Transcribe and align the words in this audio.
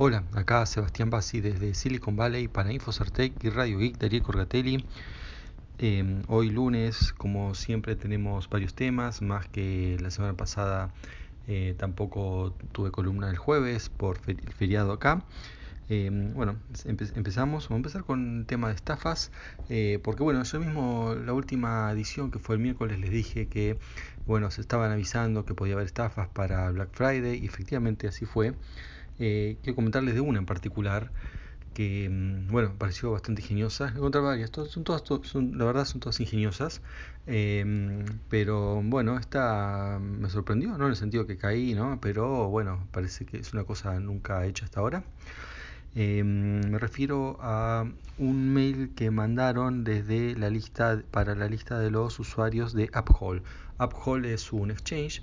Hola, 0.00 0.22
acá 0.32 0.64
Sebastián 0.64 1.10
Bassi 1.10 1.40
desde 1.40 1.74
Silicon 1.74 2.14
Valley 2.14 2.46
para 2.46 2.72
Infocertec 2.72 3.32
y 3.42 3.50
Radio 3.50 3.78
Geek, 3.78 3.98
Darío 3.98 4.22
Corgatelli. 4.22 4.84
Eh, 5.80 6.22
hoy 6.28 6.50
lunes, 6.50 7.12
como 7.14 7.56
siempre, 7.56 7.96
tenemos 7.96 8.48
varios 8.48 8.74
temas, 8.74 9.22
más 9.22 9.48
que 9.48 9.96
la 10.00 10.12
semana 10.12 10.34
pasada 10.34 10.94
eh, 11.48 11.74
tampoco 11.76 12.54
tuve 12.70 12.92
columna 12.92 13.28
el 13.28 13.38
jueves 13.38 13.88
por 13.88 14.20
el 14.28 14.38
feriado 14.52 14.92
acá. 14.92 15.24
Eh, 15.88 16.10
bueno, 16.12 16.54
empe 16.84 17.06
empezamos, 17.16 17.68
vamos 17.68 17.72
a 17.72 17.74
empezar 17.74 18.04
con 18.04 18.38
el 18.38 18.46
tema 18.46 18.68
de 18.68 18.76
estafas, 18.76 19.32
eh, 19.68 19.98
porque 20.04 20.22
bueno, 20.22 20.44
yo 20.44 20.60
mismo 20.60 21.16
la 21.16 21.32
última 21.32 21.90
edición 21.90 22.30
que 22.30 22.38
fue 22.38 22.54
el 22.54 22.60
miércoles 22.62 23.00
les 23.00 23.10
dije 23.10 23.48
que 23.48 23.78
bueno, 24.26 24.52
se 24.52 24.60
estaban 24.60 24.92
avisando 24.92 25.44
que 25.44 25.54
podía 25.54 25.74
haber 25.74 25.86
estafas 25.86 26.28
para 26.28 26.70
Black 26.70 26.90
Friday 26.92 27.42
y 27.42 27.46
efectivamente 27.46 28.06
así 28.06 28.26
fue. 28.26 28.54
Eh, 29.18 29.56
quiero 29.62 29.76
comentarles 29.76 30.14
de 30.14 30.20
una 30.20 30.38
en 30.38 30.46
particular 30.46 31.10
que, 31.74 32.08
mm, 32.10 32.48
bueno, 32.50 32.74
pareció 32.78 33.12
bastante 33.12 33.42
ingeniosa. 33.42 33.88
Encontré 33.94 34.20
varias, 34.20 34.50
son 34.50 34.84
todas, 34.84 35.02
son, 35.22 35.58
la 35.58 35.64
verdad 35.64 35.84
son 35.84 36.00
todas 36.00 36.20
ingeniosas. 36.20 36.82
Eh, 37.26 38.04
pero 38.28 38.80
bueno, 38.82 39.18
esta 39.18 39.98
me 40.00 40.30
sorprendió, 40.30 40.76
no 40.78 40.86
en 40.86 40.90
el 40.90 40.96
sentido 40.96 41.26
que 41.26 41.36
caí, 41.36 41.74
¿no? 41.74 42.00
Pero 42.00 42.48
bueno, 42.48 42.88
parece 42.90 43.26
que 43.26 43.38
es 43.38 43.52
una 43.52 43.64
cosa 43.64 44.00
nunca 44.00 44.44
hecha 44.46 44.64
hasta 44.64 44.80
ahora. 44.80 45.04
Eh, 45.94 46.22
me 46.24 46.78
refiero 46.78 47.38
a 47.40 47.84
un 48.18 48.52
mail 48.52 48.92
que 48.94 49.10
mandaron 49.10 49.84
desde 49.84 50.36
la 50.36 50.50
lista 50.50 51.02
para 51.10 51.34
la 51.34 51.48
lista 51.48 51.78
de 51.78 51.90
los 51.90 52.18
usuarios 52.18 52.72
de 52.72 52.90
AppHole. 52.92 53.42
AppHole 53.78 54.32
es 54.32 54.52
un 54.52 54.70
exchange 54.70 55.22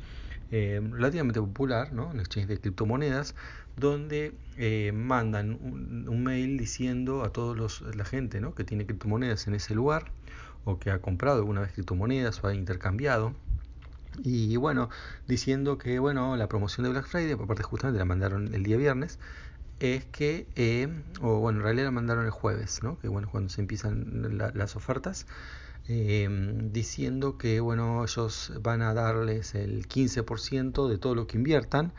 eh, 0.52 0.82
relativamente 0.92 1.40
popular, 1.40 1.94
¿no? 1.94 2.08
un 2.08 2.20
exchange 2.20 2.48
de 2.48 2.60
criptomonedas, 2.60 3.36
donde 3.78 4.34
eh, 4.58 4.92
mandan 4.94 5.58
un, 5.62 6.08
un, 6.08 6.24
mail 6.24 6.58
diciendo 6.58 7.24
a 7.24 7.56
los, 7.56 7.82
la 7.82 8.06
gente 8.06 8.40
¿no? 8.40 8.56
que 8.56 8.64
tiene 8.64 8.86
criptomonedas 8.86 9.48
en 9.48 9.56
ese 9.56 9.76
lugar 9.76 10.12
o 10.64 10.80
que 10.80 10.92
ha 10.92 11.00
comprado 11.00 11.38
alguna 11.38 11.62
vez 11.62 11.74
criptomonedas 11.74 12.44
o 12.44 12.48
ha 12.48 12.54
intercambiado 12.54 13.34
y 14.24 14.56
bueno, 14.56 14.90
diciendo 15.28 15.78
que 15.78 16.00
bueno, 16.00 16.36
la 16.38 16.48
promoción 16.48 16.86
de 16.86 16.92
Black 16.92 17.08
Friday, 17.08 17.36
por 17.36 17.48
parte 17.48 17.64
justamente 17.64 18.00
la 18.00 18.06
mandaron 18.06 18.54
el 18.54 18.64
día 18.64 18.78
viernes, 18.78 19.20
es 19.80 20.06
que, 20.06 20.48
eh, 20.56 20.88
o 21.22 21.40
bueno, 21.40 21.60
en 21.60 21.64
realidad 21.64 21.86
la 21.86 21.92
mandaron 21.92 22.26
el 22.26 22.32
jueves, 22.32 22.82
¿no? 22.82 22.98
que 23.00 23.08
bueno, 23.08 23.28
cuando 23.30 23.50
se 23.50 23.62
empiezan 23.62 24.38
la, 24.38 24.52
las 24.54 24.76
ofertas, 24.76 25.28
eh, 25.88 26.28
diciendo 26.72 27.38
que 27.38 27.60
bueno, 27.60 28.04
ellos 28.04 28.52
van 28.62 28.82
a 28.82 28.94
darles 28.94 29.54
el 29.54 29.88
15% 29.88 30.90
de 30.90 30.98
todo 30.98 31.14
lo 31.14 31.28
que 31.28 31.38
inviertan 31.38 31.94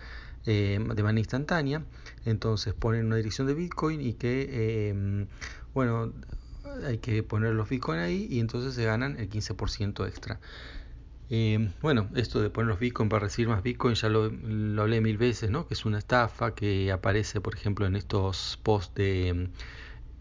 eh, 0.45 0.79
de 0.81 1.03
manera 1.03 1.21
instantánea. 1.21 1.85
Entonces 2.25 2.75
ponen 2.75 3.07
una 3.07 3.17
dirección 3.17 3.47
de 3.47 3.55
Bitcoin 3.55 4.01
y 4.01 4.15
que, 4.15 4.49
eh, 4.51 5.27
bueno, 5.75 6.13
hay 6.85 6.99
que 6.99 7.23
poner 7.23 7.55
los 7.55 7.69
Bitcoin 7.69 8.01
ahí 8.01 8.27
y 8.29 8.41
entonces 8.41 8.75
se 8.75 8.85
ganan 8.85 9.19
el 9.19 9.29
15% 9.29 10.07
extra. 10.07 10.41
Bueno, 11.83 12.09
esto 12.15 12.41
de 12.41 12.51
poner 12.51 12.69
los 12.69 12.79
Bitcoin 12.79 13.09
para 13.09 13.25
recibir 13.25 13.49
más 13.49 13.63
Bitcoin 13.63 13.95
ya 13.97 14.09
lo, 14.09 14.29
lo, 14.31 14.83
hablé 14.83 15.01
mil 15.01 15.19
veces, 15.19 15.51
¿no? 15.51 15.67
Que 15.67 15.75
es 15.75 15.85
una 15.85 15.99
estafa 15.99 16.55
que 16.55 16.93
aparece, 16.93 17.41
por 17.41 17.55
ejemplo, 17.55 17.85
en 17.87 17.97
estos 17.97 18.61
posts 18.63 18.95
de 18.95 19.51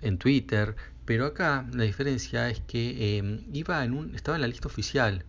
en 0.01 0.17
Twitter, 0.17 0.75
pero 1.05 1.25
acá 1.25 1.65
la 1.73 1.83
diferencia 1.83 2.49
es 2.49 2.61
que 2.61 3.19
eh, 3.19 3.45
iba 3.53 3.83
en 3.83 3.93
un, 3.93 4.15
estaba 4.15 4.37
en 4.37 4.41
la 4.41 4.47
lista 4.47 4.67
oficial. 4.67 5.23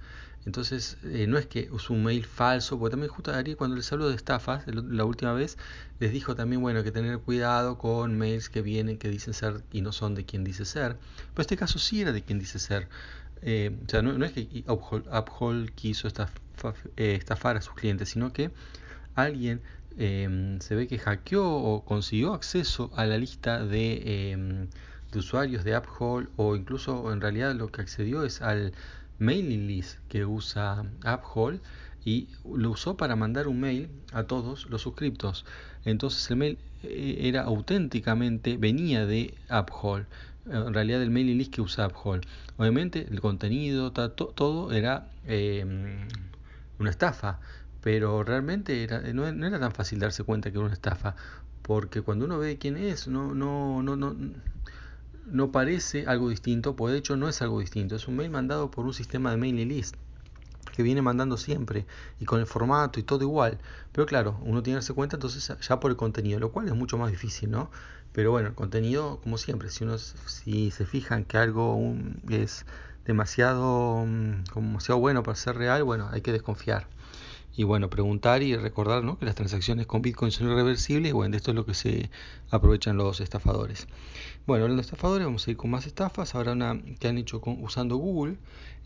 Entonces, 0.47 0.97
eh, 1.03 1.27
no 1.27 1.39
es 1.39 1.47
que 1.47 1.69
usó 1.73 1.93
un 1.93 2.05
mail 2.05 2.25
falso, 2.25 2.79
porque 2.79 2.93
también 2.93 3.11
justo 3.11 3.33
Ari 3.33 3.57
cuando 3.57 3.75
les 3.75 3.93
hablo 3.93 4.09
de 4.09 4.15
estafas, 4.15 4.65
la 4.69 5.05
última 5.05 5.33
vez, 5.33 5.59
les 5.99 6.13
dijo 6.13 6.37
también, 6.37 6.63
bueno, 6.63 6.85
que 6.85 6.93
tener 6.93 7.19
cuidado 7.19 7.79
con 7.79 8.17
mails 8.17 8.49
que 8.49 8.63
vienen, 8.63 8.97
que 8.97 9.09
dicen 9.09 9.35
ser 9.35 9.65
y 9.73 9.81
no 9.81 9.91
son 9.93 10.15
de 10.15 10.25
quien 10.25 10.45
dice 10.45 10.65
ser. 10.65 10.99
Pero 11.35 11.43
este 11.43 11.57
caso 11.57 11.81
sí 11.81 12.01
era 12.01 12.13
de 12.13 12.23
quien 12.23 12.39
dice 12.39 12.61
ser. 12.61 12.89
Eh, 13.43 13.77
o 13.87 13.91
sea, 13.91 14.03
no, 14.03 14.25
es 14.25 14.33
que 14.33 14.65
Uphold 14.69 15.71
quiso 15.75 16.09
eh, 16.09 17.15
estafar 17.19 17.57
a 17.57 17.61
sus 17.61 17.75
clientes, 17.75 18.11
sino 18.11 18.33
que 18.33 18.53
alguien 19.17 19.63
eh, 19.99 20.59
se 20.61 20.75
ve 20.75 20.87
que 20.87 20.99
hackeó 20.99 21.45
o 21.45 21.85
consiguió 21.85 22.35
acceso 22.35 22.91
a 22.97 23.07
la 23.07 23.19
lista 23.19 23.65
de, 23.65 24.03
eh, 24.05 24.69
usuarios 25.19 25.65
de 25.65 25.75
AppHole 25.75 26.29
o 26.37 26.57
incluso 26.57 27.13
en 27.13 27.21
realidad 27.21 27.55
lo 27.55 27.69
que 27.69 27.83
accedió 27.83 28.25
es 28.25 28.43
al 28.43 28.73
mailing 29.19 29.67
list 29.67 29.99
que 30.09 30.25
usa 30.25 30.85
AppHole 31.05 31.61
y 32.05 32.29
lo 32.45 32.71
usó 32.71 32.97
para 32.97 33.17
mandar 33.17 33.49
un 33.49 33.61
mail 33.61 33.89
a 34.13 34.25
todos 34.25 34.69
los 34.71 34.83
suscriptos. 34.83 35.45
Entonces 35.85 36.31
el 36.31 36.37
mail 36.37 36.59
era 36.83 37.43
auténticamente, 37.43 38.57
venía 38.57 39.07
de 39.07 39.35
AppHole, 39.49 40.07
en 40.47 40.73
realidad 40.73 41.03
el 41.03 41.11
mailing 41.11 41.39
list 41.39 41.53
que 41.53 41.63
usa 41.63 41.87
AppHole. 41.87 42.21
Obviamente 42.57 43.07
el 43.11 43.21
contenido, 43.21 43.93
to, 43.93 44.11
todo 44.11 44.73
era 44.73 45.09
eh, 45.27 45.65
una 46.79 46.91
estafa, 46.91 47.41
pero 47.81 48.23
realmente 48.23 48.83
era, 48.83 49.01
no, 49.13 49.31
no, 49.33 49.47
era 49.47 49.59
tan 49.59 49.73
fácil 49.73 49.99
darse 49.99 50.23
cuenta 50.25 50.51
que 50.51 50.59
era 50.59 50.67
una 50.67 50.75
estafa, 50.75 51.17
porque 51.63 52.03
cuando 52.03 52.25
uno 52.25 52.39
ve 52.39 52.59
quién 52.59 52.77
es, 52.77 53.09
no, 53.09 53.35
no, 53.35 53.83
no, 53.83 53.97
no, 53.97 54.15
no 55.27 55.53
parece 55.53 56.07
algo 56.07 56.29
distinto, 56.29 56.77
pues 56.77 56.93
de 56.93 56.99
hecho 56.99 57.17
no 57.17 57.29
es 57.29 57.43
algo 57.43 57.61
distinto, 57.61 57.97
es 57.97 58.09
un 58.09 58.17
mail 58.17 58.31
mandado 58.31 58.71
por 58.71 58.85
un 58.85 58.95
sistema 58.95 59.31
de 59.31 59.37
mailing 59.37 59.69
list 59.69 59.97
que 60.75 60.83
viene 60.83 61.01
mandando 61.03 61.37
siempre 61.37 61.87
y 62.21 62.27
con 62.27 62.41
el 62.41 62.47
formato 62.47 63.01
y 63.01 63.03
todo 63.03 63.23
igual. 63.23 63.59
Pero 63.93 64.07
claro, 64.07 64.39
uno 64.43 64.63
tiene 64.63 64.77
que 64.77 64.83
darse 64.83 64.93
cuenta 64.93 65.17
entonces 65.17 65.51
ya 65.67 65.81
por 65.81 65.91
el 65.91 65.97
contenido, 65.97 66.39
lo 66.39 66.53
cual 66.53 66.69
es 66.69 66.75
mucho 66.75 66.99
más 66.99 67.11
difícil, 67.11 67.51
¿no? 67.51 67.71
Pero 68.13 68.31
bueno, 68.31 68.49
el 68.49 68.55
contenido, 68.55 69.19
como 69.23 69.39
siempre, 69.39 69.71
si 69.71 69.85
uno 69.85 69.99
si 69.99 70.71
se 70.71 70.87
fijan 70.87 71.25
que 71.25 71.39
algo 71.39 71.75
un, 71.77 72.21
es 72.29 72.67
demasiado, 73.05 74.05
como 74.53 74.69
demasiado 74.69 75.01
bueno 75.01 75.23
para 75.23 75.37
ser 75.37 75.57
real, 75.57 75.83
bueno, 75.85 76.09
hay 76.13 76.21
que 76.21 76.33
desconfiar. 76.33 76.87
Y 77.57 77.65
bueno, 77.65 77.89
preguntar 77.89 78.43
y 78.43 78.55
recordar 78.55 79.03
¿no? 79.03 79.19
que 79.19 79.25
las 79.25 79.35
transacciones 79.35 79.87
con 79.87 80.03
Bitcoin 80.03 80.31
son 80.31 80.49
irreversibles 80.49 81.15
bueno, 81.15 81.31
de 81.33 81.39
esto 81.39 81.53
es 81.53 81.55
lo 81.55 81.65
que 81.65 81.73
se 81.75 82.11
aprovechan 82.51 82.99
los 82.99 83.21
estafadores. 83.21 83.87
Bueno, 84.47 84.65
hablando 84.65 84.83
de 84.83 84.85
estafadores, 84.85 85.25
vamos 85.27 85.49
a 85.49 85.51
ir 85.51 85.57
con 85.57 85.71
más 85.71 85.87
estafas. 85.87 86.35
Ahora 86.35 86.53
una 86.53 86.79
que 87.01 87.09
han 87.09 87.17
hecho 87.17 87.41
usando 87.61 87.97
Google. 87.97 88.37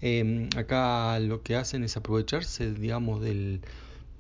Eh, 0.03 0.49
acá 0.57 1.19
lo 1.19 1.43
que 1.43 1.57
hacen 1.57 1.83
es 1.83 1.97
aprovecharse, 1.97 2.73
digamos, 2.73 3.21
de 3.21 3.61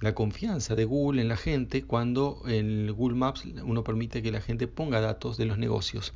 la 0.01 0.15
confianza 0.15 0.75
de 0.75 0.85
Google 0.85 1.23
en 1.23 1.29
la 1.29 1.37
gente 1.37 1.85
cuando 1.85 2.43
en 2.47 2.93
Google 2.93 3.17
Maps 3.17 3.45
uno 3.65 3.85
permite 3.85 4.23
que 4.23 4.33
la 4.33 4.41
gente 4.41 4.67
ponga 4.67 5.01
datos 5.01 5.37
de 5.37 5.45
los 5.45 5.59
negocios. 5.59 6.13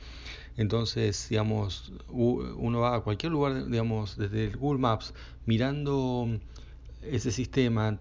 Entonces, 0.57 1.29
digamos, 1.29 1.93
uno 2.09 2.81
va 2.81 2.97
a 2.97 3.01
cualquier 3.01 3.33
lugar, 3.33 3.67
digamos, 3.67 4.17
desde 4.17 4.51
Google 4.51 4.81
Maps 4.81 5.15
mirando 5.47 6.41
ese 7.11 7.31
sistema 7.31 7.99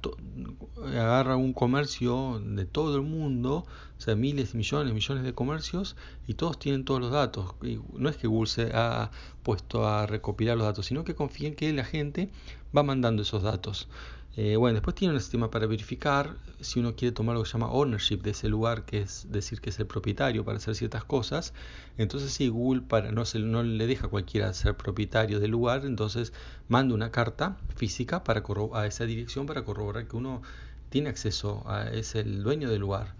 agarra 0.81 1.35
un 1.35 1.53
comercio 1.53 2.41
de 2.43 2.65
todo 2.65 2.95
el 2.95 3.01
mundo, 3.01 3.65
o 3.97 4.01
sea, 4.01 4.15
miles, 4.15 4.55
millones, 4.55 4.93
millones 4.93 5.23
de 5.23 5.33
comercios, 5.33 5.95
y 6.27 6.35
todos 6.35 6.59
tienen 6.59 6.85
todos 6.85 7.01
los 7.01 7.11
datos. 7.11 7.55
Y 7.61 7.79
no 7.93 8.09
es 8.09 8.17
que 8.17 8.27
Google 8.27 8.49
se 8.49 8.71
ha 8.73 9.11
puesto 9.43 9.87
a 9.87 10.05
recopilar 10.05 10.57
los 10.57 10.65
datos, 10.65 10.85
sino 10.85 11.03
que 11.03 11.15
confía 11.15 11.47
en 11.49 11.55
que 11.55 11.71
la 11.73 11.85
gente 11.85 12.29
va 12.75 12.83
mandando 12.83 13.21
esos 13.21 13.43
datos. 13.43 13.87
Eh, 14.35 14.55
bueno, 14.55 14.73
después 14.75 14.95
tiene 14.95 15.13
un 15.13 15.19
sistema 15.19 15.51
para 15.51 15.67
verificar 15.67 16.35
si 16.59 16.79
uno 16.79 16.95
quiere 16.95 17.11
tomar 17.13 17.35
lo 17.35 17.43
que 17.43 17.49
se 17.49 17.53
llama 17.53 17.71
ownership 17.71 18.17
de 18.17 18.31
ese 18.31 18.49
lugar, 18.49 18.83
que 18.83 19.01
es 19.01 19.27
decir 19.29 19.61
que 19.61 19.69
es 19.69 19.79
el 19.79 19.85
propietario 19.85 20.43
para 20.43 20.57
hacer 20.57 20.75
ciertas 20.75 21.03
cosas. 21.03 21.53
Entonces, 21.97 22.31
si 22.31 22.45
sí, 22.45 22.49
Google 22.49 22.81
para, 22.81 23.11
no, 23.11 23.25
se, 23.25 23.39
no 23.39 23.61
le 23.61 23.85
deja 23.85 24.07
a 24.07 24.09
cualquiera 24.09 24.51
ser 24.53 24.75
propietario 24.75 25.39
del 25.39 25.51
lugar, 25.51 25.85
entonces 25.85 26.33
manda 26.67 26.95
una 26.95 27.11
carta 27.11 27.57
física 27.75 28.23
para 28.23 28.43
a 28.73 28.87
esa 28.87 29.05
dirección 29.05 29.45
para 29.45 29.63
corroborar 29.63 30.07
que 30.07 30.15
uno 30.15 30.41
tiene 30.89 31.09
acceso, 31.09 31.63
es 31.91 32.15
el 32.15 32.43
dueño 32.43 32.69
del 32.69 32.81
lugar. 32.81 33.15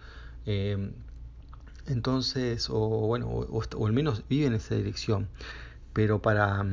Eh, 0.45 0.91
entonces, 1.87 2.69
o 2.69 3.07
bueno, 3.07 3.27
o, 3.29 3.85
al 3.85 3.93
menos 3.93 4.23
vive 4.29 4.47
en 4.47 4.53
esa 4.53 4.75
dirección 4.75 5.27
pero 5.93 6.21
para 6.21 6.65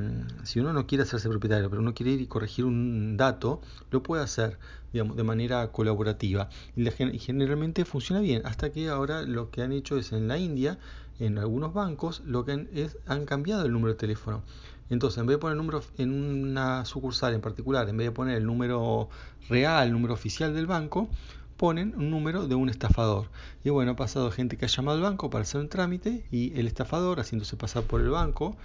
si 0.45 0.61
uno 0.61 0.73
no 0.73 0.87
quiere 0.87 1.05
hacerse 1.05 1.29
propietario, 1.29 1.69
pero 1.71 1.83
uno 1.83 1.95
quiere 1.95 2.13
ir 2.13 2.21
y 2.21 2.27
corregir 2.27 2.65
un 2.65 3.17
dato, 3.17 3.61
lo 3.91 4.03
puede 4.03 4.23
hacer 4.23 4.59
digamos, 4.93 5.17
de 5.17 5.23
manera 5.23 5.71
colaborativa 5.71 6.49
y, 6.77 6.83
la, 6.83 6.93
y, 6.99 7.19
generalmente 7.19 7.85
funciona 7.85 8.21
bien, 8.21 8.43
hasta 8.45 8.71
que 8.71 8.89
ahora 8.89 9.23
lo 9.23 9.51
que 9.51 9.63
han 9.63 9.73
hecho 9.73 9.99
es 9.99 10.13
en 10.13 10.27
la 10.29 10.39
India, 10.39 10.79
en 11.19 11.39
algunos 11.39 11.73
bancos, 11.75 12.23
lo 12.25 12.45
que 12.45 12.53
han, 12.53 12.69
es, 12.75 12.99
han 13.07 13.27
cambiado 13.27 13.65
el 13.65 13.73
número 13.73 13.93
de 13.93 13.99
teléfono. 13.99 14.43
Entonces, 14.89 15.19
en 15.19 15.27
vez 15.27 15.37
de 15.37 15.39
poner 15.39 15.53
el 15.53 15.59
número 15.59 15.85
en 15.99 16.13
una 16.13 16.85
sucursal 16.85 17.33
en 17.35 17.41
particular, 17.41 17.89
en 17.89 17.97
vez 17.97 18.09
de 18.09 18.13
poner 18.13 18.37
el 18.37 18.47
número 18.47 19.09
real, 19.49 19.87
el 19.87 19.93
número 19.93 20.15
oficial 20.15 20.53
del 20.53 20.67
banco, 20.67 21.09
ponen 21.57 21.95
un 21.97 22.11
número 22.11 22.49
de 22.49 22.57
un 22.57 22.69
estafador. 22.71 23.27
Y 23.63 23.71
bueno, 23.71 23.93
ha 23.93 23.97
pasado 23.97 24.31
gente 24.33 24.57
que 24.57 24.65
ha 24.65 24.69
llamado 24.69 24.97
al 24.97 25.03
banco 25.03 25.31
para 25.31 25.43
hacer 25.43 25.61
un 25.61 25.69
trámite 25.69 26.25
y 26.33 26.59
el 26.59 26.67
estafador, 26.67 27.21
haciéndose 27.21 27.57
pasar 27.57 27.85
por 27.85 28.01
el 28.01 28.09
banco, 28.09 28.57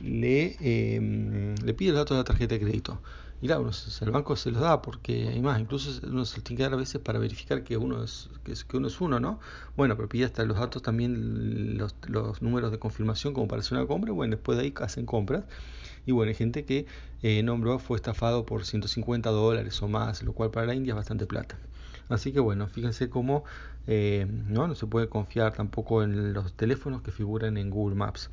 le, 0.00 0.56
eh, 0.60 1.54
le 1.62 1.74
pide 1.74 1.90
los 1.90 1.98
datos 1.98 2.16
de 2.16 2.20
la 2.20 2.24
tarjeta 2.24 2.54
de 2.54 2.60
crédito. 2.60 3.00
y 3.40 3.46
claro, 3.46 3.70
el 4.00 4.10
banco 4.10 4.36
se 4.36 4.50
los 4.50 4.60
da 4.60 4.82
porque 4.82 5.28
hay 5.28 5.40
más, 5.42 5.60
incluso 5.60 5.90
uno 6.06 6.24
se 6.24 6.40
tiene 6.40 6.58
que 6.58 6.62
dar 6.64 6.72
a 6.74 6.76
veces 6.76 7.00
para 7.00 7.18
verificar 7.18 7.62
que 7.64 7.76
uno 7.76 8.02
es, 8.02 8.28
que, 8.44 8.54
que 8.68 8.76
uno 8.76 8.88
es 8.88 9.00
uno, 9.00 9.20
¿no? 9.20 9.40
Bueno, 9.76 9.96
pero 9.96 10.08
pide 10.08 10.24
hasta 10.24 10.44
los 10.44 10.58
datos 10.58 10.82
también, 10.82 11.76
los, 11.78 11.94
los 12.08 12.42
números 12.42 12.70
de 12.72 12.78
confirmación 12.78 13.34
como 13.34 13.48
para 13.48 13.60
hacer 13.60 13.78
una 13.78 13.86
compra, 13.86 14.12
bueno, 14.12 14.36
después 14.36 14.58
de 14.58 14.64
ahí 14.64 14.74
hacen 14.80 15.06
compras. 15.06 15.44
Y 16.08 16.12
bueno, 16.12 16.30
hay 16.30 16.34
gente 16.34 16.64
que 16.64 16.86
eh, 17.22 17.42
nombró 17.42 17.78
fue 17.78 17.98
estafado 17.98 18.46
por 18.46 18.64
150 18.64 19.28
dólares 19.28 19.82
o 19.82 19.88
más, 19.88 20.22
lo 20.22 20.32
cual 20.32 20.50
para 20.50 20.64
la 20.64 20.74
India 20.74 20.92
es 20.92 20.96
bastante 20.96 21.26
plata. 21.26 21.58
Así 22.08 22.32
que 22.32 22.40
bueno, 22.40 22.66
fíjense 22.66 23.10
cómo 23.10 23.44
eh, 23.86 24.26
¿no? 24.46 24.74
se 24.74 24.86
puede 24.86 25.10
confiar 25.10 25.52
tampoco 25.52 26.02
en 26.02 26.32
los 26.32 26.54
teléfonos 26.54 27.02
que 27.02 27.10
figuran 27.10 27.58
en 27.58 27.68
Google 27.68 27.94
Maps. 27.94 28.30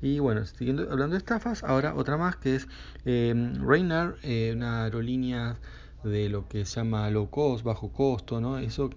Y 0.00 0.18
bueno, 0.18 0.46
siguiendo 0.46 0.90
hablando 0.90 1.12
de 1.12 1.18
estafas, 1.18 1.62
ahora 1.62 1.94
otra 1.94 2.16
más 2.16 2.36
que 2.36 2.54
es 2.56 2.68
eh, 3.04 3.34
Rainer, 3.60 4.16
eh, 4.22 4.54
una 4.56 4.84
aerolínea 4.84 5.58
de 6.02 6.30
lo 6.30 6.48
que 6.48 6.64
se 6.64 6.76
llama 6.76 7.10
low 7.10 7.28
cost, 7.28 7.64
bajo 7.64 7.92
costo, 7.92 8.40
¿no? 8.40 8.56
Eso 8.56 8.88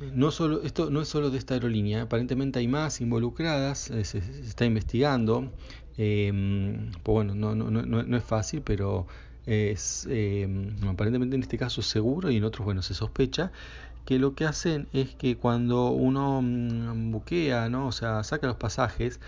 no 0.00 0.30
solo, 0.30 0.62
esto 0.62 0.90
no 0.90 1.00
es 1.02 1.08
solo 1.08 1.30
de 1.30 1.38
esta 1.38 1.54
aerolínea, 1.54 2.02
aparentemente 2.02 2.58
hay 2.58 2.68
más 2.68 3.00
involucradas, 3.00 3.90
eh, 3.90 4.04
se, 4.04 4.18
está 4.18 4.64
investigando. 4.64 5.52
Eh, 5.98 6.30
pues 7.02 7.14
bueno, 7.14 7.34
no, 7.34 7.54
no, 7.54 7.70
no, 7.70 8.02
no, 8.02 8.16
es 8.16 8.24
fácil, 8.24 8.62
pero 8.62 9.06
es 9.46 10.06
eh, 10.10 10.46
aparentemente 10.86 11.36
en 11.36 11.42
este 11.42 11.56
caso 11.56 11.80
seguro 11.80 12.30
y 12.30 12.36
en 12.36 12.44
otros, 12.44 12.64
bueno, 12.64 12.82
se 12.82 12.94
sospecha 12.94 13.52
que 14.06 14.18
lo 14.18 14.34
que 14.34 14.44
hacen 14.44 14.88
es 14.92 15.14
que 15.14 15.36
cuando 15.36 15.90
uno 15.90 16.40
mmm, 16.42 17.10
buquea, 17.10 17.68
¿no? 17.68 17.88
o 17.88 17.92
sea, 17.92 18.22
saca 18.24 18.46
los 18.46 18.56
pasajes, 18.56 19.20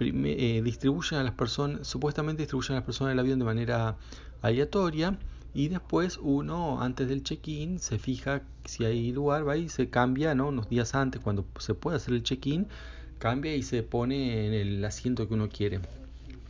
eh, 0.00 0.60
distribuyen 0.62 1.18
a 1.18 1.24
las 1.24 1.34
personas, 1.34 1.86
supuestamente 1.88 2.42
distribuyen 2.42 2.72
a 2.72 2.80
las 2.80 2.84
personas 2.84 3.12
del 3.12 3.18
avión 3.20 3.38
de 3.38 3.44
manera 3.44 3.96
aleatoria 4.42 5.18
y 5.58 5.66
después 5.66 6.20
uno 6.22 6.80
antes 6.80 7.08
del 7.08 7.24
check-in 7.24 7.80
se 7.80 7.98
fija 7.98 8.42
si 8.64 8.84
hay 8.84 9.10
lugar, 9.10 9.48
va 9.48 9.56
y 9.56 9.68
se 9.68 9.90
cambia, 9.90 10.32
¿no? 10.32 10.46
unos 10.46 10.68
días 10.68 10.94
antes 10.94 11.20
cuando 11.20 11.44
se 11.58 11.74
puede 11.74 11.96
hacer 11.96 12.14
el 12.14 12.22
check-in, 12.22 12.68
cambia 13.18 13.56
y 13.56 13.64
se 13.64 13.82
pone 13.82 14.46
en 14.46 14.54
el 14.54 14.84
asiento 14.84 15.26
que 15.26 15.34
uno 15.34 15.48
quiere. 15.48 15.80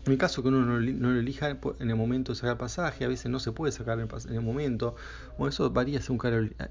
En 0.08 0.12
el 0.12 0.18
caso 0.18 0.42
que 0.42 0.48
uno 0.48 0.64
no, 0.64 0.80
lo 0.80 1.20
elija 1.20 1.50
en 1.50 1.90
el 1.90 1.94
momento 1.94 2.32
de 2.32 2.36
sacar 2.38 2.56
pasaje, 2.56 3.04
a 3.04 3.08
veces 3.08 3.30
no 3.30 3.40
se 3.40 3.52
puede 3.52 3.72
sacar 3.72 4.00
en 4.00 4.08
el, 4.34 4.40
momento, 4.40 4.96
bueno, 5.36 5.50
eso 5.50 5.68
varía 5.68 6.00
según 6.00 6.16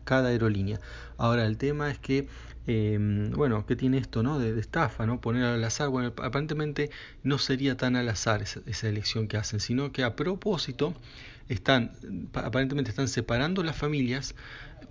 cada 0.04 0.30
aerolínea. 0.30 0.82
Ahora, 1.18 1.46
el 1.46 1.56
tema 1.58 1.92
es 1.92 2.00
que, 2.00 2.28
eh, 2.66 2.98
bueno, 3.36 3.64
¿qué 3.68 3.76
tiene 3.76 4.00
esto, 4.00 4.24
no? 4.24 4.40
De, 4.40 4.60
estafa, 4.60 5.06
¿no? 5.06 5.22
Poner 5.22 5.44
al 5.44 5.64
azar, 5.64 5.90
bueno, 5.90 6.14
aparentemente 6.18 6.90
no 7.22 7.38
sería 7.38 7.78
tan 7.78 7.96
al 7.96 8.10
azar 8.10 8.42
esa, 8.42 8.90
elección 8.90 9.28
que 9.28 9.38
hacen, 9.38 9.60
sino 9.60 9.92
que 9.92 10.04
a 10.04 10.16
propósito 10.16 10.96
están, 11.48 11.92
aparentemente 12.34 12.90
están 12.90 13.08
separando 13.08 13.62
las 13.62 13.76
familias 13.76 14.34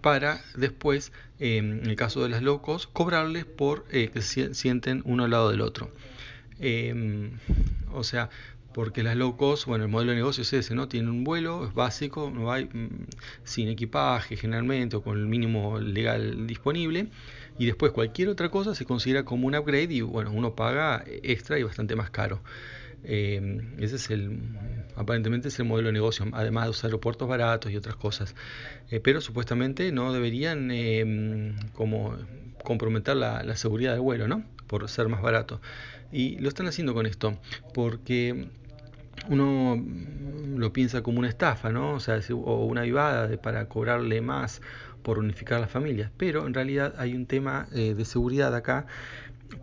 para 0.03 0.41
después, 0.57 1.11
eh, 1.41 1.57
en 1.57 1.85
el 1.85 1.97
caso 1.97 2.23
de 2.23 2.29
las 2.29 2.43
locos, 2.43 2.87
cobrarles 2.87 3.45
por 3.45 3.87
eh, 3.91 4.09
que 4.13 4.23
sienten 4.23 5.03
uno 5.05 5.25
al 5.25 5.31
lado 5.31 5.51
del 5.51 5.63
otro. 5.63 5.91
Eh, 6.61 7.33
o 7.97 8.05
sea, 8.05 8.31
porque 8.75 9.03
las 9.03 9.17
low 9.17 9.37
cost, 9.39 9.67
bueno, 9.67 9.85
el 9.85 9.91
modelo 9.91 10.11
de 10.11 10.19
negocio 10.19 10.43
es 10.43 10.53
ese, 10.53 10.75
¿no? 10.75 10.87
Tienen 10.87 11.09
un 11.11 11.25
vuelo, 11.25 11.67
es 11.67 11.73
básico, 11.73 12.31
no 12.33 12.53
hay 12.53 12.67
mmm, 12.67 13.07
sin 13.43 13.69
equipaje 13.69 14.37
generalmente 14.37 14.97
o 14.97 15.03
con 15.03 15.19
el 15.19 15.27
mínimo 15.27 15.79
legal 15.81 16.47
disponible. 16.47 17.09
Y 17.59 17.65
después 17.65 17.93
cualquier 17.93 18.29
otra 18.29 18.51
cosa 18.51 18.75
se 18.75 18.85
considera 18.85 19.25
como 19.25 19.47
un 19.47 19.57
upgrade 19.57 19.95
y 19.95 20.03
bueno, 20.03 20.31
uno 20.31 20.55
paga 20.55 21.03
extra 21.07 21.59
y 21.59 21.63
bastante 21.63 21.97
más 21.97 22.11
caro. 22.11 22.43
Eh, 23.03 23.63
ese 23.79 23.97
es 23.97 24.11
el, 24.11 24.41
aparentemente 24.97 25.49
es 25.49 25.59
el 25.59 25.65
modelo 25.65 25.89
de 25.89 25.93
negocio, 25.95 26.27
además 26.33 26.65
de 26.65 26.69
los 26.69 26.85
aeropuertos 26.85 27.29
baratos 27.29 27.73
y 27.73 27.77
otras 27.77 27.97
cosas. 27.97 28.35
Eh, 28.91 29.01
pero 29.01 29.23
supuestamente 29.23 29.91
no 29.93 30.13
deberían 30.13 30.71
eh, 30.71 31.55
como 31.73 32.15
comprometer 32.63 33.17
la, 33.17 33.43
la 33.43 33.57
seguridad 33.57 33.93
del 33.93 34.01
vuelo, 34.03 34.29
¿no? 34.29 34.45
Por 34.67 34.89
ser 34.89 35.09
más 35.09 35.23
barato. 35.23 35.61
Y 36.13 36.39
lo 36.39 36.49
están 36.49 36.67
haciendo 36.67 36.95
con 36.95 37.07
esto, 37.07 37.39
porque 37.75 38.49
uno 39.29 39.83
lo 40.57 40.73
piensa 40.73 41.03
como 41.03 41.19
una 41.19 41.29
estafa, 41.29 41.71
¿no? 41.71 41.95
O 41.95 42.01
sea, 42.01 42.21
o 42.31 42.65
una 42.65 42.83
vivada 42.83 43.27
de, 43.27 43.39
para 43.39 43.69
cobrarle 43.69 44.21
más 44.21 44.61
por 45.03 45.19
unificar 45.19 45.61
las 45.61 45.71
familias. 45.71 46.11
Pero 46.17 46.47
en 46.47 46.55
realidad 46.55 46.95
hay 46.99 47.15
un 47.15 47.27
tema 47.27 47.69
eh, 47.73 47.95
de 47.95 48.05
seguridad 48.05 48.55
acá, 48.55 48.87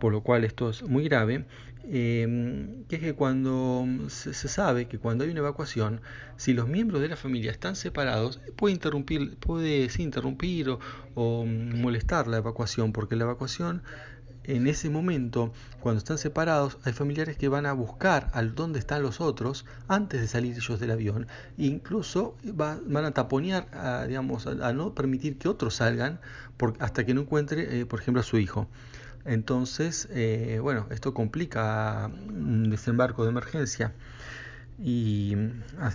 por 0.00 0.12
lo 0.12 0.22
cual 0.22 0.44
esto 0.44 0.70
es 0.70 0.82
muy 0.82 1.04
grave. 1.04 1.44
Eh, 1.86 2.66
que 2.88 2.96
es 2.96 3.02
que 3.02 3.12
cuando 3.12 3.86
se, 4.08 4.32
sabe 4.32 4.88
que 4.88 4.98
cuando 4.98 5.24
hay 5.24 5.30
una 5.30 5.40
evacuación, 5.40 6.00
si 6.38 6.54
los 6.54 6.66
miembros 6.66 7.02
de 7.02 7.08
la 7.08 7.16
familia 7.16 7.50
están 7.50 7.76
separados, 7.76 8.40
puede 8.56 8.72
interrumpir, 8.72 9.36
puede 9.36 9.90
sí, 9.90 10.02
interrumpir 10.02 10.78
o 11.14 11.44
molestar 11.44 12.26
la 12.26 12.38
evacuación, 12.38 12.92
porque 12.92 13.16
la 13.16 13.24
evacuación 13.24 13.82
en 14.44 14.66
ese 14.66 14.90
momento, 14.90 15.52
cuando 15.80 15.98
están 15.98 16.18
separados, 16.18 16.78
hay 16.84 16.92
familiares 16.92 17.36
que 17.36 17.48
van 17.48 17.66
a 17.66 17.72
buscar 17.72 18.30
al 18.32 18.54
dónde 18.54 18.78
están 18.78 19.02
los 19.02 19.20
otros 19.20 19.64
antes 19.88 20.20
de 20.20 20.28
salir 20.28 20.56
ellos 20.56 20.78
del 20.80 20.90
avión. 20.90 21.26
E 21.58 21.66
incluso 21.66 22.36
va, 22.58 22.78
van 22.86 23.04
a 23.04 23.12
taponear, 23.12 23.66
a, 23.72 24.04
digamos, 24.06 24.46
a, 24.46 24.72
no 24.72 24.94
permitir 24.94 25.38
que 25.38 25.48
otros 25.48 25.76
salgan 25.76 26.20
hasta 26.78 27.04
que 27.04 27.14
no 27.14 27.22
encuentre, 27.22 27.80
eh, 27.80 27.86
por 27.86 28.00
ejemplo, 28.00 28.20
a 28.20 28.24
su 28.24 28.38
hijo. 28.38 28.68
Entonces, 29.24 30.08
eh, 30.10 30.58
bueno, 30.62 30.86
esto 30.90 31.14
complica 31.14 32.10
un 32.28 32.68
desembarco 32.70 33.24
de 33.24 33.30
emergencia. 33.30 33.94
Y 34.78 35.36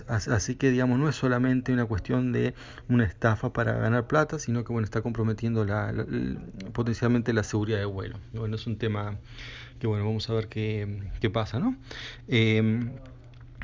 así 0.08 0.56
que 0.56 0.70
digamos 0.70 0.98
no 0.98 1.08
es 1.08 1.16
solamente 1.16 1.72
una 1.72 1.84
cuestión 1.84 2.32
de 2.32 2.54
una 2.88 3.04
estafa 3.04 3.52
para 3.52 3.74
ganar 3.74 4.06
plata, 4.06 4.38
sino 4.38 4.64
que 4.64 4.72
bueno 4.72 4.84
está 4.84 5.02
comprometiendo 5.02 5.64
la, 5.64 5.92
potencialmente 6.72 7.32
la 7.32 7.42
seguridad 7.42 7.78
de 7.78 7.84
vuelo. 7.84 8.18
Bueno, 8.32 8.56
es 8.56 8.66
un 8.66 8.78
tema 8.78 9.18
que 9.78 9.86
bueno 9.86 10.04
vamos 10.04 10.28
a 10.30 10.34
ver 10.34 10.48
qué, 10.48 11.02
qué 11.20 11.28
pasa, 11.28 11.58
¿no? 11.58 11.76
Eh, 12.28 12.90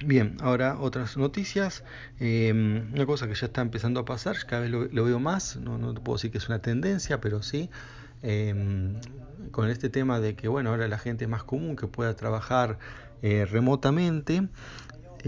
Bien, 0.05 0.37
ahora 0.41 0.79
otras 0.79 1.17
noticias. 1.17 1.83
Eh, 2.21 2.53
una 2.93 3.07
cosa 3.07 3.27
que 3.27 3.35
ya 3.35 3.47
está 3.47 3.63
empezando 3.63 3.99
a 4.01 4.05
pasar, 4.05 4.37
cada 4.47 4.63
vez 4.63 4.71
lo, 4.71 5.05
veo 5.05 5.19
más, 5.19 5.57
no, 5.57 5.79
no, 5.79 5.95
puedo 5.95 6.17
decir 6.17 6.31
que 6.31 6.37
es 6.37 6.49
una 6.49 6.59
tendencia, 6.59 7.19
pero 7.21 7.43
sí, 7.43 7.71
eh, 8.23 8.55
con 9.53 9.71
este 9.71 9.89
tema 9.89 10.21
de 10.21 10.35
que, 10.37 10.49
bueno, 10.49 10.71
ahora 10.71 10.87
la 10.87 10.99
gente 10.99 11.25
es 11.25 11.31
más 11.31 11.45
común 11.45 11.77
que 11.77 11.87
pueda 11.87 12.15
trabajar 12.15 12.79
eh, 13.23 13.47
remotamente, 13.47 14.49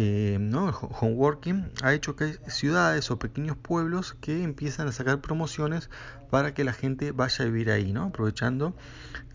eh, 0.01 0.39
¿no? 0.41 0.69
el 0.69 0.75
home 0.79 1.15
working 1.15 1.73
ha 1.83 1.93
hecho 1.93 2.15
que 2.15 2.23
hay 2.23 2.37
ciudades 2.47 3.11
o 3.11 3.19
pequeños 3.19 3.57
pueblos 3.57 4.15
que 4.21 4.45
empiezan 4.45 4.87
a 4.87 4.93
sacar 4.93 5.21
promociones 5.21 5.91
para 6.31 6.55
que 6.55 6.63
la 6.63 6.73
gente 6.73 7.11
vaya 7.11 7.45
a 7.45 7.47
vivir 7.47 7.73
ahí, 7.73 7.93
¿no? 7.93 8.05
aprovechando 8.05 8.77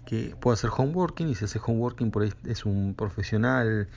que 0.05 0.37
pueda 0.39 0.53
hacer 0.53 0.69
home 0.73 0.93
working 0.93 1.27
y 1.27 1.35
si 1.35 1.43
hace 1.43 1.59
home 1.61 1.79
working 1.79 2.11
por 2.11 2.23
ahí 2.23 2.33
es 2.45 2.63
un 2.63 2.95
profesional 2.95 3.89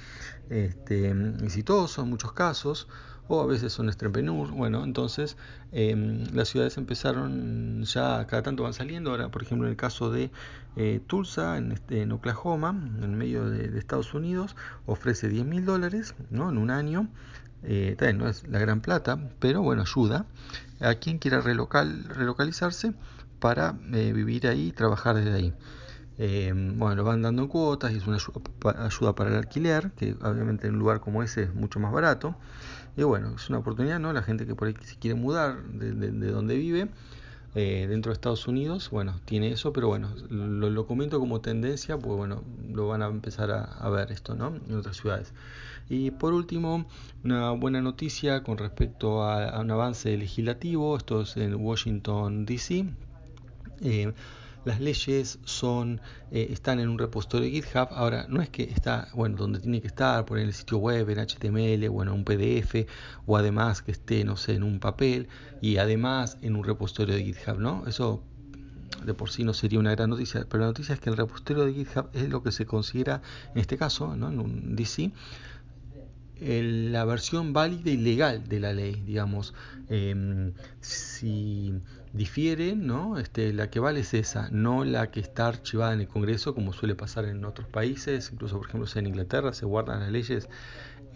este, 0.50 1.10
exitoso 1.44 2.02
en 2.02 2.10
muchos 2.10 2.32
casos 2.32 2.88
o 3.28 3.40
a 3.40 3.46
veces 3.46 3.72
son 3.72 3.88
entrepreneurs. 3.88 4.50
Bueno, 4.50 4.84
entonces 4.84 5.36
eh, 5.72 5.94
las 6.32 6.48
ciudades 6.48 6.76
empezaron 6.76 7.82
ya, 7.84 8.26
cada 8.26 8.42
tanto 8.42 8.62
van 8.62 8.74
saliendo. 8.74 9.10
Ahora, 9.10 9.30
por 9.30 9.42
ejemplo, 9.42 9.66
en 9.66 9.72
el 9.72 9.76
caso 9.76 10.10
de 10.10 10.30
eh, 10.76 11.00
Tulsa, 11.06 11.58
en, 11.58 11.72
este, 11.72 12.02
en, 12.02 12.12
Oklahoma, 12.12 12.70
en 12.70 13.16
medio 13.16 13.48
de, 13.48 13.78
Estados 13.78 14.14
Unidos, 14.14 14.56
ofrece 14.86 15.28
10 15.28 15.46
mil 15.46 15.64
dólares 15.64 16.14
¿no? 16.30 16.50
en 16.50 16.58
un 16.58 16.70
año. 16.70 17.08
Eh, 17.62 17.96
no 18.14 18.28
es 18.28 18.46
la 18.48 18.58
gran 18.58 18.80
plata, 18.80 19.18
pero 19.40 19.62
bueno, 19.62 19.82
ayuda 19.82 20.26
a 20.80 20.94
quien 20.94 21.18
quiera 21.18 21.40
relocal, 21.40 22.04
relocalizarse 22.04 22.92
para 23.40 23.72
vivir 23.72 24.46
ahí 24.46 24.68
y 24.68 24.72
trabajar 24.72 25.16
desde 25.16 25.32
ahí. 25.32 25.54
Eh, 26.18 26.52
bueno, 26.54 26.96
lo 26.96 27.04
van 27.04 27.20
dando 27.20 27.42
en 27.42 27.48
cuotas 27.48 27.92
y 27.92 27.96
es 27.96 28.06
una 28.06 28.18
ayuda 28.78 29.14
para 29.14 29.30
el 29.30 29.36
alquiler, 29.36 29.90
que 29.92 30.16
obviamente 30.22 30.66
en 30.66 30.74
un 30.74 30.78
lugar 30.78 31.00
como 31.00 31.22
ese 31.22 31.44
es 31.44 31.54
mucho 31.54 31.78
más 31.78 31.92
barato. 31.92 32.34
Y 32.96 33.02
bueno, 33.02 33.34
es 33.36 33.48
una 33.48 33.58
oportunidad, 33.58 33.98
¿no? 33.98 34.12
La 34.12 34.22
gente 34.22 34.46
que 34.46 34.54
por 34.54 34.68
ahí 34.68 34.74
se 34.82 34.96
quiere 34.96 35.14
mudar 35.14 35.62
de, 35.64 35.92
de, 35.92 36.10
de 36.12 36.30
donde 36.30 36.56
vive, 36.56 36.88
eh, 37.58 37.86
dentro 37.88 38.10
de 38.10 38.14
Estados 38.14 38.46
Unidos, 38.48 38.90
bueno, 38.90 39.18
tiene 39.24 39.50
eso, 39.50 39.72
pero 39.72 39.88
bueno, 39.88 40.10
lo, 40.28 40.86
comento 40.86 41.18
como 41.18 41.40
tendencia, 41.40 41.96
pues 41.96 42.14
bueno, 42.14 42.44
lo 42.70 42.86
van 42.86 43.00
a 43.00 43.06
empezar 43.06 43.50
a, 43.50 43.88
ver 43.88 44.12
esto, 44.12 44.34
¿no? 44.34 44.54
En 44.68 44.76
otras 44.76 44.98
ciudades. 44.98 45.32
Y 45.88 46.10
por 46.10 46.34
último, 46.34 46.84
una 47.24 47.52
buena 47.52 47.80
noticia 47.80 48.42
con 48.42 48.58
respecto 48.58 49.22
a, 49.22 49.48
a 49.48 49.60
un 49.60 49.70
avance 49.70 50.14
legislativo, 50.18 50.98
esto 50.98 51.22
es 51.22 51.38
en 51.38 51.54
Washington, 51.54 52.44
D.C. 52.44 52.90
Eh, 53.80 54.12
las 54.66 54.80
leyes 54.80 55.38
son 55.44 56.00
eh, 56.32 56.48
están 56.50 56.80
en 56.80 56.88
un 56.88 56.98
repositorio 56.98 57.46
de 57.46 57.52
GitHub. 57.52 57.88
Ahora, 57.92 58.26
no 58.28 58.42
es 58.42 58.50
que 58.50 58.64
está, 58.64 59.08
bueno, 59.14 59.36
donde 59.36 59.60
tiene 59.60 59.80
que 59.80 59.86
estar, 59.86 60.24
por 60.24 60.38
en 60.38 60.48
el 60.48 60.52
sitio 60.52 60.78
web, 60.78 61.08
en 61.08 61.18
HTML, 61.18 61.88
bueno, 61.88 62.12
en 62.12 62.18
un 62.18 62.24
PDF, 62.24 62.86
o 63.26 63.36
además 63.36 63.80
que 63.82 63.92
esté, 63.92 64.24
no 64.24 64.36
sé, 64.36 64.54
en 64.54 64.64
un 64.64 64.80
papel, 64.80 65.28
y 65.60 65.76
además 65.76 66.36
en 66.42 66.56
un 66.56 66.64
repositorio 66.64 67.14
de 67.14 67.22
GitHub, 67.22 67.58
¿no? 67.58 67.84
Eso 67.86 68.22
de 69.04 69.14
por 69.14 69.30
sí 69.30 69.44
no 69.44 69.54
sería 69.54 69.78
una 69.78 69.92
gran 69.92 70.10
noticia, 70.10 70.46
pero 70.48 70.62
la 70.62 70.66
noticia 70.68 70.94
es 70.94 71.00
que 71.00 71.10
el 71.10 71.16
repositorio 71.16 71.64
de 71.64 71.72
GitHub 71.72 72.08
es 72.12 72.28
lo 72.28 72.42
que 72.42 72.50
se 72.50 72.66
considera, 72.66 73.22
en 73.54 73.60
este 73.60 73.78
caso, 73.78 74.16
¿no? 74.16 74.30
en 74.30 74.40
un 74.40 74.74
DC, 74.74 75.12
la 76.40 77.04
versión 77.04 77.52
válida 77.52 77.90
y 77.90 77.96
legal 77.96 78.48
de 78.48 78.60
la 78.60 78.72
ley, 78.72 79.02
digamos. 79.06 79.54
Em, 79.88 80.52
si 80.80 81.72
difiere, 82.12 82.74
¿no? 82.74 83.18
Este, 83.18 83.52
la 83.52 83.70
que 83.70 83.80
vale 83.80 84.00
es 84.00 84.14
esa, 84.14 84.48
no 84.50 84.84
la 84.84 85.10
que 85.10 85.20
está 85.20 85.48
archivada 85.48 85.92
en 85.92 86.00
el 86.00 86.08
Congreso, 86.08 86.54
como 86.54 86.72
suele 86.72 86.94
pasar 86.94 87.24
en 87.26 87.44
otros 87.44 87.68
países, 87.68 88.30
incluso 88.32 88.58
por 88.58 88.68
ejemplo 88.68 88.88
en 88.94 89.06
Inglaterra 89.06 89.52
se 89.52 89.66
guardan 89.66 90.00
las 90.00 90.10
leyes, 90.10 90.48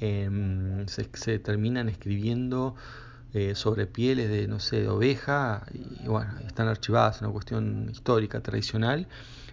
em, 0.01 0.87
se, 0.87 1.39
terminan 1.39 1.89
escribiendo 1.89 2.75
eh, 3.33 3.55
sobre 3.55 3.87
pieles 3.87 4.29
de, 4.29 4.49
no 4.49 4.59
sé, 4.59 4.83
de 4.83 4.89
oveja, 4.89 5.67
y 5.73 6.07
bueno, 6.07 6.33
están 6.47 6.69
archivadas, 6.69 7.21
una 7.21 7.31
cuestión 7.31 7.89
histórica, 7.91 8.41
tradicional, 8.41 9.07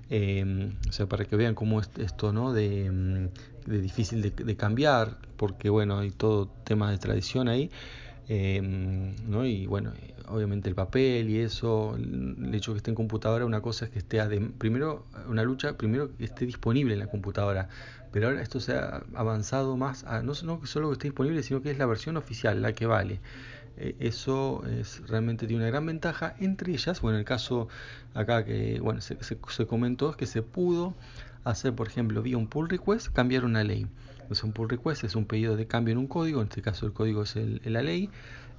em, 0.10 0.75
o 0.89 0.91
sea, 0.91 1.06
para 1.08 1.25
que 1.25 1.36
vean 1.36 1.53
cómo 1.56 1.79
es 1.79 1.89
esto, 1.98 2.34
¿no? 2.34 2.53
De, 2.53 3.29
de 3.67 3.82
difícil 3.82 4.22
de, 4.22 4.56
cambiar, 4.56 5.17
porque 5.36 5.70
bueno, 5.70 6.00
hay 6.00 6.12
todo 6.12 6.48
tema 6.63 6.89
de 6.89 6.98
tradición 6.98 7.50
ahí, 7.50 7.70
em, 8.28 9.16
¿no? 9.28 9.46
Y 9.46 9.68
bueno, 9.68 9.94
obviamente 10.28 10.70
el 10.70 10.76
papel 10.76 11.30
y 11.30 11.40
eso, 11.40 11.96
el 11.96 12.54
hecho 12.54 12.74
que 12.74 12.78
esté 12.78 12.92
en 12.92 12.96
computadora, 12.96 13.46
una 13.46 13.62
cosa 13.62 13.86
es 13.86 13.92
que 13.92 14.00
esté, 14.00 14.20
primero, 14.58 15.06
una 15.28 15.44
lucha, 15.44 15.78
primero 15.78 16.16
que 16.16 16.26
esté 16.26 16.46
disponible 16.46 16.94
en 16.94 17.00
la 17.00 17.08
computadora, 17.08 17.70
pero 18.12 18.28
ahora 18.28 18.42
esto 18.42 18.60
se 18.60 18.74
ha 18.74 19.04
avanzado 19.16 19.78
más, 19.78 20.04
a, 20.06 20.22
no, 20.22 20.34
no 20.44 20.66
solo 20.66 20.90
que 20.90 20.94
esté 20.94 21.08
disponible, 21.08 21.44
sino 21.44 21.62
que 21.62 21.72
es 21.72 21.78
la 21.78 21.86
versión 21.86 22.18
oficial, 22.18 22.62
la 22.62 22.74
que 22.74 22.86
vale. 22.86 23.20
Eh, 23.78 23.96
eso 24.00 24.64
es, 24.66 25.08
realmente 25.08 25.46
tiene 25.48 25.64
una 25.64 25.70
gran 25.70 25.86
ventaja, 25.86 26.36
entre 26.40 26.74
ellas, 26.74 27.00
bueno, 27.02 27.18
en 27.18 27.20
el 27.20 27.26
caso 27.26 27.68
acá 28.14 28.44
que 28.44 28.80
bueno, 28.82 29.02
se, 29.02 29.24
se, 29.24 29.38
se 29.50 29.68
comentó 29.68 30.10
es 30.10 30.16
que 30.16 30.26
se 30.26 30.42
pudo 30.42 30.96
hacer, 31.44 31.74
por 31.74 31.88
ejemplo, 31.88 32.22
vía 32.22 32.38
un 32.38 32.48
pull 32.48 32.70
request, 32.70 33.14
cambiar 33.14 33.46
una 33.46 33.64
ley. 33.64 33.88
Entonces 34.28 34.44
un 34.44 34.52
pull 34.52 34.68
request 34.68 35.06
es 35.06 35.16
un 35.16 35.24
pedido 35.24 35.56
de 35.56 35.68
cambio 35.68 35.94
en 35.94 36.00
un 36.00 36.08
código, 36.08 36.42
en 36.42 36.50
este 36.50 36.62
caso 36.62 36.86
el 36.86 36.92
código 36.92 37.24
es 37.24 37.38
la 37.64 37.82
ley. 37.82 38.10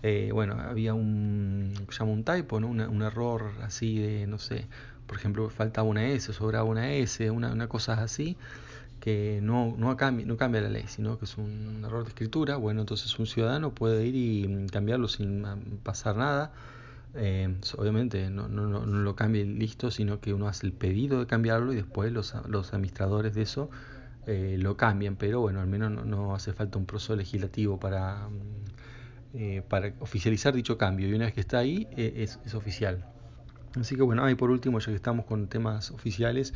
Eh, 0.02 0.30
bueno, 0.32 0.54
había 0.58 0.94
un, 0.94 1.74
llama 1.90 2.10
un 2.10 2.24
typo, 2.24 2.58
¿no? 2.58 2.68
un 2.68 3.02
error 3.02 3.52
así 3.62 3.98
de, 3.98 4.26
no 4.26 4.38
sé, 4.38 4.66
por 5.06 5.18
ejemplo, 5.18 5.50
faltaba 5.50 5.86
una 5.86 6.08
S, 6.08 6.32
sobraba 6.32 6.64
una 6.64 6.94
S, 6.94 7.30
una, 7.30 7.52
una 7.52 7.68
cosa 7.68 8.02
así, 8.02 8.38
que 9.00 9.40
no, 9.42 9.74
no, 9.76 9.94
cambia, 9.98 10.24
no 10.24 10.38
cambia 10.38 10.62
la 10.62 10.70
ley, 10.70 10.84
sino 10.86 11.18
que 11.18 11.26
es 11.26 11.36
un 11.36 11.82
error 11.84 12.04
de 12.04 12.08
escritura. 12.08 12.56
Bueno, 12.56 12.80
entonces 12.80 13.18
un 13.18 13.26
ciudadano 13.26 13.74
puede 13.74 14.06
ir 14.06 14.14
y 14.14 14.66
cambiarlo 14.68 15.06
sin 15.06 15.44
pasar 15.82 16.16
nada. 16.16 16.50
Eh, 17.14 17.54
obviamente 17.76 18.30
no, 18.30 18.48
no, 18.48 18.66
no, 18.66 18.86
lo 18.86 19.16
cambie 19.16 19.44
listo, 19.44 19.90
sino 19.90 20.18
que 20.20 20.32
uno 20.32 20.48
hace 20.48 20.66
el 20.66 20.72
pedido 20.72 21.20
de 21.20 21.26
cambiarlo 21.26 21.74
y 21.74 21.76
después 21.76 22.10
los, 22.10 22.34
los 22.46 22.72
administradores 22.72 23.34
de 23.34 23.42
eso 23.42 23.68
eh, 24.28 24.56
lo 24.58 24.76
cambian, 24.76 25.16
pero 25.16 25.40
bueno, 25.40 25.60
al 25.60 25.66
menos 25.66 25.90
no, 26.06 26.34
hace 26.34 26.52
falta 26.52 26.78
un 26.78 26.86
proceso 26.86 27.16
legislativo 27.16 27.80
para, 27.80 28.28
mm, 28.28 28.40
eh, 29.34 29.62
para 29.68 29.92
oficializar 30.00 30.54
dicho 30.54 30.78
cambio 30.78 31.08
y 31.08 31.14
una 31.14 31.26
vez 31.26 31.34
que 31.34 31.40
está 31.40 31.58
ahí 31.58 31.88
es, 31.96 32.38
es, 32.44 32.54
oficial. 32.54 33.04
Así 33.78 33.96
que 33.96 34.02
bueno, 34.02 34.28
y 34.30 34.34
por 34.34 34.50
último, 34.50 34.78
ya 34.78 34.86
que 34.86 34.94
estamos 34.94 35.26
con 35.26 35.48
temas 35.48 35.90
oficiales, 35.90 36.54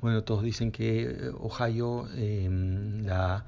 bueno, 0.00 0.22
todos 0.24 0.42
dicen 0.42 0.70
que 0.70 1.32
Ohio, 1.40 2.08
la 3.02 3.44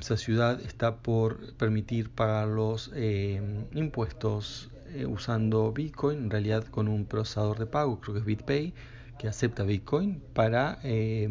esa 0.00 0.16
ciudad 0.16 0.60
está 0.60 0.96
por 0.96 1.54
permitir 1.54 2.10
pagar 2.10 2.48
los 2.48 2.90
eh, 2.94 3.40
impuestos 3.72 4.70
eh, 4.88 5.06
usando 5.06 5.72
Bitcoin, 5.72 6.24
en 6.24 6.30
realidad 6.30 6.64
con 6.64 6.88
un 6.88 7.04
procesador 7.04 7.58
de 7.58 7.66
pago, 7.66 8.00
creo 8.00 8.14
que 8.14 8.20
es 8.20 8.26
BitPay, 8.26 8.74
que 9.18 9.28
acepta 9.28 9.62
Bitcoin 9.62 10.20
para 10.32 10.78
eh, 10.82 11.28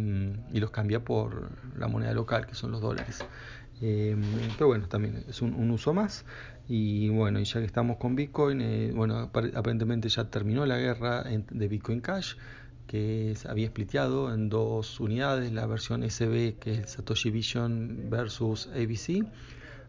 y 0.52 0.60
los 0.60 0.72
cambia 0.72 1.04
por 1.04 1.50
la 1.78 1.88
moneda 1.88 2.14
local, 2.14 2.46
que 2.46 2.56
son 2.56 2.72
los 2.72 2.82
dólares. 2.82 3.26
pero 3.80 4.68
bueno, 4.68 4.88
también 4.88 5.26
es 5.28 5.42
un, 5.42 5.70
uso 5.72 5.94
más. 5.94 6.26
Y 6.68 7.10
bueno, 7.10 7.40
y 7.40 7.44
ya 7.44 7.60
que 7.60 7.66
estamos 7.66 7.98
con 7.98 8.16
Bitcoin, 8.16 8.94
bueno, 8.96 9.30
aparentemente 9.56 10.08
ya 10.10 10.30
terminó 10.30 10.66
la 10.66 10.78
guerra 10.78 11.24
de 11.24 11.68
Bitcoin 11.68 12.00
Cash 12.00 12.36
que 12.88 13.36
había 13.48 13.68
spliteado 13.68 14.34
en 14.34 14.50
dos 14.50 15.00
unidades, 15.00 15.52
la 15.52 15.66
versión 15.66 16.04
SB 16.10 16.60
que 16.60 16.82
es 16.82 16.92
Satoshi 16.92 17.32
Vision 17.32 18.10
versus 18.10 18.68
ABC. 18.68 19.26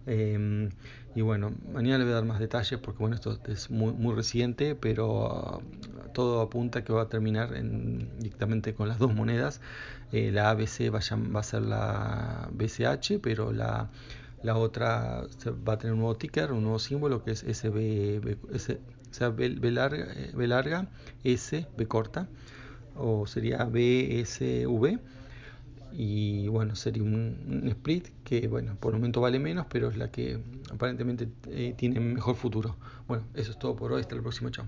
Em, 0.06 0.70
y 1.14 1.22
bueno, 1.22 1.52
mañana 1.72 1.98
le 1.98 2.04
voy 2.04 2.12
a 2.12 2.16
dar 2.16 2.24
más 2.24 2.40
detalles 2.40 2.78
porque 2.80 2.98
bueno, 2.98 3.14
esto 3.14 3.38
es 3.46 3.70
muy, 3.70 4.14
reciente, 4.14 4.74
pero 4.74 5.62
uh, 5.62 6.12
todo 6.12 6.40
apunta 6.40 6.84
que 6.84 6.92
va 6.92 7.02
a 7.02 7.08
terminar 7.08 7.54
en, 7.54 8.18
directamente 8.18 8.74
con 8.74 8.88
las 8.88 8.98
dos 8.98 9.14
monedas. 9.14 9.60
Eh, 10.12 10.30
la 10.32 10.50
ABC 10.50 10.92
va 10.92 10.98
a, 10.98 11.16
va 11.16 11.40
a, 11.40 11.42
ser 11.42 11.62
la 11.62 12.48
BCH, 12.52 13.20
pero 13.22 13.52
la, 13.52 13.90
otra 14.54 15.22
va 15.66 15.74
a 15.74 15.78
tener 15.78 15.94
un 15.94 16.00
nuevo 16.00 16.16
ticker, 16.16 16.52
un 16.52 16.62
nuevo 16.62 16.78
símbolo 16.78 17.24
que 17.24 17.32
es 17.32 17.44
SB, 17.44 18.38
S, 18.52 18.80
sea, 19.10 19.30
B, 19.30 19.48
B, 19.48 19.70
larga, 19.70 20.12
eh, 20.12 20.32
B 20.34 20.46
larga, 20.46 20.88
S, 21.22 21.66
B 21.76 21.86
corta 21.86 22.28
o 22.96 23.26
sería 23.26 23.64
BSV 23.64 24.98
y 25.96 26.48
bueno 26.48 26.74
sería 26.74 27.02
un, 27.02 27.62
split 27.68 28.08
que 28.24 28.48
bueno 28.48 28.76
por 28.80 28.92
el 28.92 29.00
momento 29.00 29.20
vale 29.20 29.38
menos 29.38 29.66
pero 29.70 29.88
es 29.88 29.96
la 29.96 30.10
que 30.10 30.40
aparentemente 30.72 31.28
eh, 31.48 31.74
tiene 31.76 32.00
mejor 32.00 32.34
futuro. 32.36 32.76
Bueno 33.06 33.24
eso 33.34 33.52
es 33.52 33.58
todo 33.58 33.76
por 33.76 33.92
hoy. 33.92 34.00
Hasta 34.00 34.14
el 34.14 34.22
próximo 34.22 34.50
chao 34.50 34.66